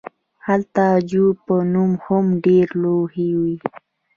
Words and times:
هلته 0.45 0.85
د 0.99 1.01
جو 1.09 1.25
په 1.45 1.55
نوم 1.73 1.91
هم 2.05 2.25
ډیرې 2.45 2.75
لوحې 2.81 3.29
وې 3.39 3.55